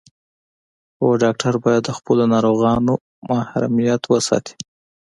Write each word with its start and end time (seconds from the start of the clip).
هر 1.01 1.13
ډاکټر 1.23 1.53
باید 1.65 1.81
د 1.85 1.91
خپلو 1.97 2.23
ناروغانو 2.33 2.93
محرميت 3.29 4.01
وساتي. 4.07 4.55